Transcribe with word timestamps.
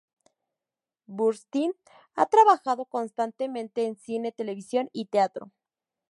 Burstyn 1.05 1.73
ha 2.15 2.25
trabajado 2.25 2.85
constantemente 2.85 3.85
en 3.85 3.97
cine, 3.99 4.31
televisión 4.31 4.89
y 4.93 5.05
teatro. 5.05 5.51